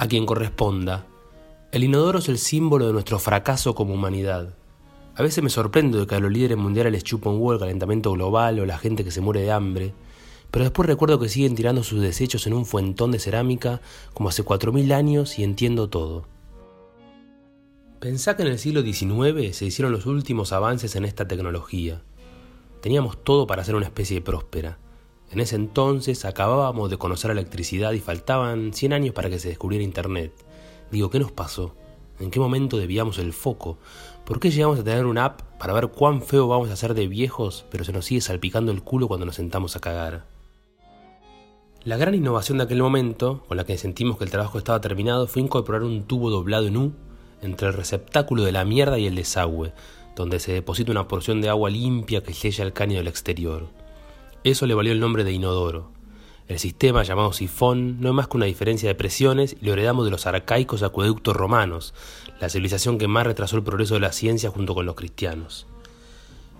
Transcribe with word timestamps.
a 0.00 0.08
quien 0.08 0.24
corresponda, 0.24 1.04
el 1.72 1.84
inodoro 1.84 2.20
es 2.20 2.30
el 2.30 2.38
símbolo 2.38 2.86
de 2.86 2.94
nuestro 2.94 3.18
fracaso 3.18 3.74
como 3.74 3.92
humanidad. 3.92 4.54
A 5.14 5.22
veces 5.22 5.44
me 5.44 5.50
sorprendo 5.50 6.00
de 6.00 6.06
que 6.06 6.14
a 6.14 6.20
los 6.20 6.32
líderes 6.32 6.56
mundiales 6.56 6.90
les 6.90 7.04
chupa 7.04 7.28
un 7.28 7.36
huevo 7.36 7.52
el 7.52 7.58
calentamiento 7.58 8.10
global 8.12 8.58
o 8.60 8.64
la 8.64 8.78
gente 8.78 9.04
que 9.04 9.10
se 9.10 9.20
muere 9.20 9.42
de 9.42 9.52
hambre, 9.52 9.92
pero 10.50 10.64
después 10.64 10.86
recuerdo 10.86 11.20
que 11.20 11.28
siguen 11.28 11.54
tirando 11.54 11.82
sus 11.82 12.00
desechos 12.00 12.46
en 12.46 12.54
un 12.54 12.64
fuentón 12.64 13.10
de 13.10 13.18
cerámica 13.18 13.82
como 14.14 14.30
hace 14.30 14.42
4.000 14.42 14.90
años 14.94 15.38
y 15.38 15.44
entiendo 15.44 15.90
todo. 15.90 16.24
Pensá 17.98 18.36
que 18.36 18.42
en 18.44 18.48
el 18.48 18.58
siglo 18.58 18.80
XIX 18.80 19.54
se 19.54 19.66
hicieron 19.66 19.92
los 19.92 20.06
últimos 20.06 20.54
avances 20.54 20.96
en 20.96 21.04
esta 21.04 21.28
tecnología. 21.28 22.00
Teníamos 22.80 23.22
todo 23.22 23.46
para 23.46 23.64
ser 23.64 23.74
una 23.74 23.84
especie 23.84 24.22
próspera. 24.22 24.78
En 25.30 25.38
ese 25.38 25.54
entonces 25.54 26.24
acabábamos 26.24 26.90
de 26.90 26.98
conocer 26.98 27.28
la 27.28 27.40
electricidad 27.40 27.92
y 27.92 28.00
faltaban 28.00 28.72
100 28.72 28.92
años 28.92 29.14
para 29.14 29.30
que 29.30 29.38
se 29.38 29.48
descubriera 29.48 29.84
Internet. 29.84 30.32
Digo, 30.90 31.08
¿qué 31.08 31.20
nos 31.20 31.30
pasó? 31.30 31.74
¿En 32.18 32.30
qué 32.30 32.40
momento 32.40 32.76
debíamos 32.76 33.18
el 33.18 33.32
foco? 33.32 33.78
¿Por 34.24 34.40
qué 34.40 34.50
llegamos 34.50 34.80
a 34.80 34.84
tener 34.84 35.06
una 35.06 35.26
app 35.26 35.42
para 35.58 35.72
ver 35.72 35.88
cuán 35.88 36.20
feo 36.20 36.48
vamos 36.48 36.68
a 36.70 36.76
ser 36.76 36.94
de 36.94 37.06
viejos, 37.06 37.64
pero 37.70 37.84
se 37.84 37.92
nos 37.92 38.04
sigue 38.04 38.20
salpicando 38.20 38.72
el 38.72 38.82
culo 38.82 39.06
cuando 39.06 39.24
nos 39.24 39.36
sentamos 39.36 39.76
a 39.76 39.80
cagar? 39.80 40.26
La 41.84 41.96
gran 41.96 42.14
innovación 42.14 42.58
de 42.58 42.64
aquel 42.64 42.82
momento, 42.82 43.42
con 43.46 43.56
la 43.56 43.64
que 43.64 43.78
sentimos 43.78 44.18
que 44.18 44.24
el 44.24 44.30
trabajo 44.30 44.58
estaba 44.58 44.80
terminado, 44.80 45.26
fue 45.28 45.42
incorporar 45.42 45.82
un 45.82 46.02
tubo 46.02 46.28
doblado 46.28 46.66
en 46.66 46.76
U 46.76 46.92
entre 47.40 47.68
el 47.68 47.74
receptáculo 47.74 48.42
de 48.42 48.52
la 48.52 48.64
mierda 48.64 48.98
y 48.98 49.06
el 49.06 49.14
desagüe, 49.14 49.72
donde 50.14 50.40
se 50.40 50.52
deposita 50.52 50.90
una 50.90 51.08
porción 51.08 51.40
de 51.40 51.48
agua 51.48 51.70
limpia 51.70 52.22
que 52.22 52.34
sella 52.34 52.64
el 52.64 52.74
caño 52.74 52.98
del 52.98 53.08
exterior. 53.08 53.68
Eso 54.42 54.64
le 54.66 54.72
valió 54.72 54.92
el 54.92 55.00
nombre 55.00 55.22
de 55.22 55.32
inodoro. 55.32 55.90
El 56.48 56.58
sistema 56.58 57.02
llamado 57.02 57.34
sifón 57.34 58.00
no 58.00 58.08
es 58.08 58.14
más 58.14 58.26
que 58.26 58.38
una 58.38 58.46
diferencia 58.46 58.88
de 58.88 58.94
presiones 58.94 59.54
y 59.60 59.66
lo 59.66 59.74
heredamos 59.74 60.06
de 60.06 60.10
los 60.10 60.26
arcaicos 60.26 60.82
acueductos 60.82 61.36
romanos, 61.36 61.92
la 62.40 62.48
civilización 62.48 62.96
que 62.96 63.06
más 63.06 63.26
retrasó 63.26 63.56
el 63.56 63.62
progreso 63.62 63.94
de 63.94 64.00
la 64.00 64.12
ciencia 64.12 64.48
junto 64.50 64.74
con 64.74 64.86
los 64.86 64.94
cristianos. 64.94 65.66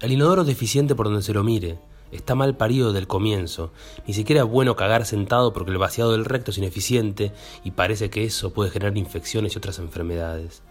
El 0.00 0.10
inodoro 0.10 0.40
es 0.40 0.48
deficiente 0.48 0.94
por 0.94 1.06
donde 1.06 1.20
se 1.20 1.34
lo 1.34 1.44
mire, 1.44 1.78
está 2.12 2.34
mal 2.34 2.56
parido 2.56 2.94
del 2.94 3.06
comienzo, 3.06 3.72
ni 4.06 4.14
siquiera 4.14 4.42
es 4.42 4.48
bueno 4.48 4.74
cagar 4.74 5.04
sentado 5.04 5.52
porque 5.52 5.70
el 5.70 5.78
vaciado 5.78 6.12
del 6.12 6.24
recto 6.24 6.52
es 6.52 6.58
ineficiente 6.58 7.32
y 7.62 7.72
parece 7.72 8.08
que 8.08 8.24
eso 8.24 8.54
puede 8.54 8.70
generar 8.70 8.96
infecciones 8.96 9.54
y 9.54 9.58
otras 9.58 9.78
enfermedades. 9.80 10.62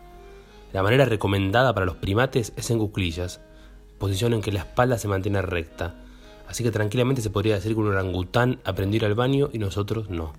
La 0.74 0.82
manera 0.82 1.06
recomendada 1.06 1.72
para 1.76 1.86
los 1.86 1.98
primates 1.98 2.52
es 2.58 2.72
en 2.72 2.80
cuclillas, 2.80 3.42
posición 4.00 4.34
en 4.34 4.42
que 4.42 4.52
la 4.52 4.62
espalda 4.62 4.98
se 4.98 5.08
mantiene 5.08 5.44
recta, 5.44 6.02
Así 6.48 6.64
que 6.64 6.72
tranquilamente 6.72 7.22
se 7.22 7.30
podría 7.30 7.56
decir 7.56 7.74
que 7.74 7.80
un 7.80 7.88
orangután 7.88 8.60
aprendió 8.64 9.06
al 9.06 9.16
baño 9.16 9.50
y 9.52 9.60
nosotros 9.60 10.10
no. 10.10 10.34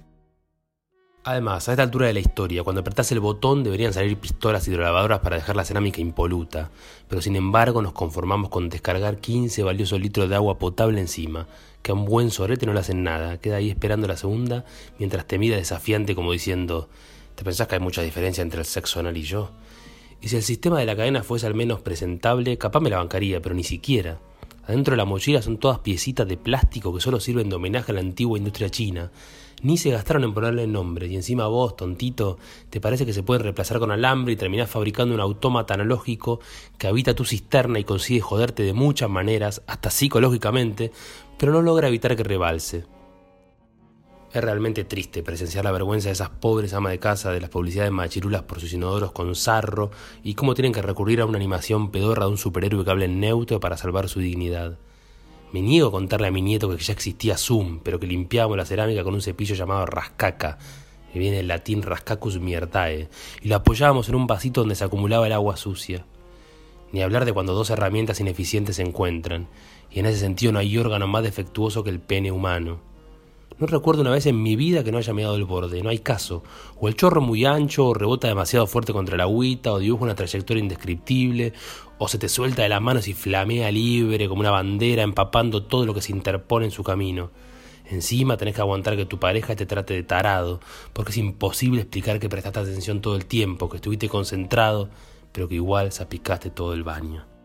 Además, 1.28 1.68
a 1.68 1.72
esta 1.72 1.82
altura 1.82 2.06
de 2.06 2.14
la 2.14 2.20
historia, 2.20 2.62
cuando 2.62 2.82
apretase 2.82 3.12
el 3.12 3.18
botón 3.18 3.64
deberían 3.64 3.92
salir 3.92 4.16
pistolas 4.16 4.68
hidrolavadoras 4.68 5.18
para 5.18 5.34
dejar 5.34 5.56
la 5.56 5.64
cerámica 5.64 6.00
impoluta, 6.00 6.70
pero 7.08 7.20
sin 7.20 7.34
embargo 7.34 7.82
nos 7.82 7.94
conformamos 7.94 8.48
con 8.48 8.68
descargar 8.68 9.18
15 9.18 9.64
valiosos 9.64 10.00
litros 10.00 10.28
de 10.28 10.36
agua 10.36 10.60
potable 10.60 11.00
encima, 11.00 11.48
que 11.82 11.90
a 11.90 11.94
un 11.94 12.04
buen 12.04 12.30
sorete 12.30 12.64
no 12.64 12.72
le 12.72 12.78
hacen 12.78 13.02
nada, 13.02 13.40
queda 13.40 13.56
ahí 13.56 13.70
esperando 13.70 14.06
la 14.06 14.16
segunda 14.16 14.64
mientras 15.00 15.26
te 15.26 15.36
mira 15.36 15.56
desafiante 15.56 16.14
como 16.14 16.30
diciendo, 16.30 16.88
¿te 17.34 17.42
pensás 17.42 17.66
que 17.66 17.74
hay 17.74 17.80
mucha 17.80 18.02
diferencia 18.02 18.42
entre 18.42 18.60
el 18.60 18.66
sexo 18.66 19.00
anal 19.00 19.16
y 19.16 19.22
yo? 19.22 19.50
Y 20.20 20.28
si 20.28 20.36
el 20.36 20.44
sistema 20.44 20.78
de 20.78 20.86
la 20.86 20.94
cadena 20.94 21.24
fuese 21.24 21.48
al 21.48 21.54
menos 21.54 21.80
presentable, 21.80 22.56
capaz 22.56 22.78
me 22.78 22.90
la 22.90 22.98
bancaría, 22.98 23.42
pero 23.42 23.56
ni 23.56 23.64
siquiera. 23.64 24.20
Adentro 24.66 24.92
de 24.92 24.96
la 24.96 25.04
mochila 25.04 25.42
son 25.42 25.58
todas 25.58 25.78
piecitas 25.78 26.26
de 26.26 26.36
plástico 26.36 26.92
que 26.92 27.00
solo 27.00 27.20
sirven 27.20 27.48
de 27.48 27.56
homenaje 27.56 27.92
a 27.92 27.94
la 27.94 28.00
antigua 28.00 28.36
industria 28.36 28.68
china. 28.68 29.12
Ni 29.62 29.78
se 29.78 29.90
gastaron 29.90 30.24
en 30.24 30.34
ponerle 30.34 30.66
nombre, 30.66 31.06
y 31.06 31.14
encima 31.14 31.46
vos, 31.46 31.76
tontito, 31.76 32.38
te 32.68 32.80
parece 32.80 33.06
que 33.06 33.12
se 33.12 33.22
pueden 33.22 33.44
reemplazar 33.44 33.78
con 33.78 33.90
alambre 33.90 34.34
y 34.34 34.36
terminás 34.36 34.68
fabricando 34.68 35.14
un 35.14 35.20
autómata 35.20 35.74
analógico 35.74 36.40
que 36.78 36.88
habita 36.88 37.14
tu 37.14 37.24
cisterna 37.24 37.78
y 37.78 37.84
consigue 37.84 38.20
joderte 38.20 38.64
de 38.64 38.72
muchas 38.72 39.08
maneras, 39.08 39.62
hasta 39.66 39.90
psicológicamente, 39.90 40.90
pero 41.38 41.52
no 41.52 41.62
logra 41.62 41.88
evitar 41.88 42.16
que 42.16 42.24
rebalse. 42.24 42.95
Es 44.36 44.44
realmente 44.44 44.84
triste 44.84 45.22
presenciar 45.22 45.64
la 45.64 45.72
vergüenza 45.72 46.10
de 46.10 46.12
esas 46.12 46.28
pobres 46.28 46.74
amas 46.74 46.92
de 46.92 46.98
casa 46.98 47.32
de 47.32 47.40
las 47.40 47.48
publicidades 47.48 47.90
machirulas 47.90 48.42
por 48.42 48.60
sus 48.60 48.70
inodoros 48.74 49.10
con 49.12 49.34
sarro 49.34 49.90
y 50.22 50.34
cómo 50.34 50.52
tienen 50.52 50.74
que 50.74 50.82
recurrir 50.82 51.22
a 51.22 51.24
una 51.24 51.38
animación 51.38 51.90
pedorra 51.90 52.26
de 52.26 52.32
un 52.32 52.36
superhéroe 52.36 52.84
que 52.84 52.90
hable 52.90 53.06
en 53.06 53.18
neutro 53.18 53.60
para 53.60 53.78
salvar 53.78 54.10
su 54.10 54.20
dignidad. 54.20 54.76
Me 55.54 55.62
niego 55.62 55.88
a 55.88 55.90
contarle 55.90 56.26
a 56.26 56.30
mi 56.30 56.42
nieto 56.42 56.68
que 56.68 56.76
ya 56.76 56.92
existía 56.92 57.38
Zoom, 57.38 57.80
pero 57.82 57.98
que 57.98 58.06
limpiábamos 58.06 58.58
la 58.58 58.66
cerámica 58.66 59.04
con 59.04 59.14
un 59.14 59.22
cepillo 59.22 59.54
llamado 59.54 59.86
rascaca, 59.86 60.58
que 61.14 61.18
viene 61.18 61.38
del 61.38 61.48
latín 61.48 61.80
rascacus 61.80 62.38
miertae, 62.38 63.08
y 63.40 63.48
lo 63.48 63.56
apoyábamos 63.56 64.10
en 64.10 64.16
un 64.16 64.26
vasito 64.26 64.60
donde 64.60 64.74
se 64.74 64.84
acumulaba 64.84 65.26
el 65.26 65.32
agua 65.32 65.56
sucia. 65.56 66.04
Ni 66.92 67.00
hablar 67.00 67.24
de 67.24 67.32
cuando 67.32 67.54
dos 67.54 67.70
herramientas 67.70 68.20
ineficientes 68.20 68.76
se 68.76 68.82
encuentran, 68.82 69.48
y 69.90 70.00
en 70.00 70.04
ese 70.04 70.18
sentido 70.18 70.52
no 70.52 70.58
hay 70.58 70.76
órgano 70.76 71.06
más 71.06 71.22
defectuoso 71.22 71.82
que 71.82 71.88
el 71.88 72.00
pene 72.00 72.30
humano. 72.30 72.95
No 73.58 73.66
recuerdo 73.66 74.02
una 74.02 74.10
vez 74.10 74.26
en 74.26 74.42
mi 74.42 74.54
vida 74.54 74.84
que 74.84 74.92
no 74.92 74.98
haya 74.98 75.14
meado 75.14 75.34
el 75.34 75.44
borde, 75.44 75.82
no 75.82 75.88
hay 75.88 76.00
caso. 76.00 76.42
O 76.78 76.88
el 76.88 76.94
chorro 76.94 77.22
muy 77.22 77.46
ancho, 77.46 77.86
o 77.86 77.94
rebota 77.94 78.28
demasiado 78.28 78.66
fuerte 78.66 78.92
contra 78.92 79.16
la 79.16 79.22
agüita, 79.22 79.72
o 79.72 79.78
dibuja 79.78 80.04
una 80.04 80.14
trayectoria 80.14 80.62
indescriptible, 80.62 81.54
o 81.96 82.06
se 82.06 82.18
te 82.18 82.28
suelta 82.28 82.62
de 82.62 82.68
las 82.68 82.82
manos 82.82 83.08
y 83.08 83.14
flamea 83.14 83.72
libre 83.72 84.28
como 84.28 84.40
una 84.40 84.50
bandera 84.50 85.02
empapando 85.02 85.62
todo 85.62 85.86
lo 85.86 85.94
que 85.94 86.02
se 86.02 86.12
interpone 86.12 86.66
en 86.66 86.70
su 86.70 86.84
camino. 86.84 87.30
Encima 87.88 88.36
tenés 88.36 88.54
que 88.54 88.60
aguantar 88.60 88.94
que 88.94 89.06
tu 89.06 89.18
pareja 89.18 89.56
te 89.56 89.64
trate 89.64 89.94
de 89.94 90.02
tarado, 90.02 90.60
porque 90.92 91.12
es 91.12 91.16
imposible 91.16 91.80
explicar 91.80 92.20
que 92.20 92.28
prestaste 92.28 92.60
atención 92.60 93.00
todo 93.00 93.16
el 93.16 93.24
tiempo, 93.24 93.70
que 93.70 93.76
estuviste 93.76 94.10
concentrado, 94.10 94.90
pero 95.32 95.48
que 95.48 95.54
igual 95.54 95.92
salpicaste 95.92 96.50
todo 96.50 96.74
el 96.74 96.82
baño. 96.82 97.35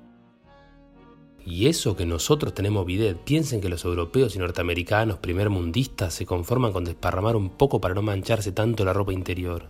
Y 1.46 1.68
eso 1.68 1.96
que 1.96 2.06
nosotros 2.06 2.54
tenemos 2.54 2.86
bidet, 2.86 3.18
piensen 3.18 3.62
que 3.62 3.70
los 3.70 3.84
europeos 3.84 4.36
y 4.36 4.40
norteamericanos 4.40 5.18
primermundistas 5.18 6.14
se 6.14 6.26
conforman 6.26 6.72
con 6.72 6.86
desparramar 6.86 7.36
un 7.36 7.50
poco 7.50 7.82
para 7.82 7.96
no 7.96 8.02
mancharse 8.02 8.52
tanto 8.52 8.86
la 8.86 8.94
ropa 8.94 9.14
interior. 9.14 9.70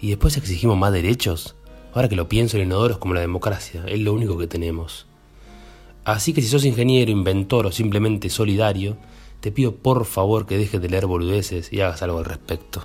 Y 0.00 0.08
después 0.08 0.36
exigimos 0.36 0.78
más 0.78 0.92
derechos. 0.92 1.54
Ahora 1.92 2.08
que 2.08 2.16
lo 2.16 2.28
pienso, 2.28 2.56
el 2.56 2.62
inodoro 2.62 2.94
es 2.94 2.98
como 2.98 3.14
la 3.14 3.20
democracia, 3.20 3.84
es 3.86 4.00
lo 4.00 4.14
único 4.14 4.38
que 4.38 4.46
tenemos. 4.46 5.06
Así 6.04 6.32
que 6.32 6.40
si 6.40 6.48
sos 6.48 6.64
ingeniero, 6.64 7.10
inventor 7.10 7.66
o 7.66 7.72
simplemente 7.72 8.30
solidario, 8.30 8.96
te 9.40 9.52
pido 9.52 9.76
por 9.76 10.06
favor 10.06 10.46
que 10.46 10.56
dejes 10.56 10.80
de 10.80 10.88
leer 10.88 11.06
boludeces 11.06 11.72
y 11.72 11.80
hagas 11.80 12.02
algo 12.02 12.18
al 12.18 12.24
respecto. 12.24 12.84